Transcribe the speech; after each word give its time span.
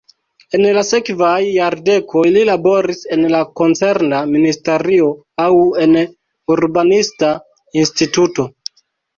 En 0.57 0.63
la 0.75 0.83
sekvaj 0.91 1.41
jardekoj 1.55 2.23
li 2.37 2.45
laboris 2.49 3.03
en 3.17 3.27
la 3.35 3.41
koncerna 3.61 4.23
ministerio 4.37 5.11
aŭ 5.47 5.51
en 5.87 5.97
urbanista 6.57 7.31
instituto. 7.85 8.51